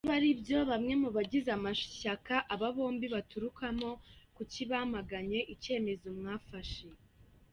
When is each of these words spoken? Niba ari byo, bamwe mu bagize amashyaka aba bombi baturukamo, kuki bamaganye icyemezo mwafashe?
Niba 0.03 0.15
ari 0.19 0.29
byo, 0.41 0.59
bamwe 0.69 0.93
mu 1.01 1.09
bagize 1.15 1.49
amashyaka 1.57 2.33
aba 2.53 2.67
bombi 2.75 3.05
baturukamo, 3.15 3.89
kuki 4.35 4.61
bamaganye 4.71 5.39
icyemezo 5.53 6.07
mwafashe? 6.19 6.87